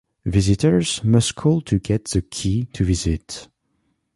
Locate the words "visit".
2.83-3.47